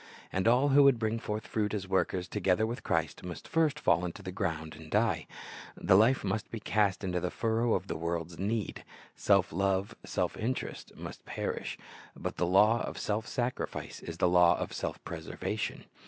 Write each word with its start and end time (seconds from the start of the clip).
And 0.33 0.47
all 0.47 0.69
who 0.69 0.81
would 0.81 0.97
bring 0.97 1.19
forth 1.19 1.45
fruit 1.45 1.75
as 1.75 1.87
workers 1.87 2.27
together 2.27 2.65
with 2.65 2.81
Christ, 2.81 3.23
must 3.23 3.47
first 3.47 3.79
fall 3.79 4.03
into 4.03 4.23
the 4.23 4.31
ground 4.31 4.75
and 4.75 4.89
die. 4.89 5.27
The 5.77 5.95
life 5.95 6.23
must 6.23 6.49
be 6.49 6.59
cast 6.59 7.03
into 7.03 7.19
the 7.19 7.29
furrow 7.29 7.75
of 7.75 7.85
the 7.85 7.95
world's 7.95 8.39
need. 8.39 8.83
Self 9.15 9.53
love, 9.53 9.95
self 10.03 10.35
interest, 10.37 10.91
must 10.95 11.23
perish. 11.27 11.77
But 12.15 12.37
the 12.37 12.47
lav/ 12.47 12.81
of 12.81 12.97
self 12.97 13.27
sacrifice 13.27 13.99
is 14.01 14.17
the 14.17 14.27
law 14.27 14.57
of 14.57 14.73
self 14.73 14.97
preservation. 15.03 15.83